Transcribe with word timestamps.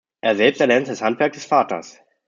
Er 0.21 0.35
selbst 0.35 0.59
erlernte 0.61 0.89
das 0.89 1.03
Handwerk 1.03 1.33
des 1.33 1.45
Vaters. 1.45 1.99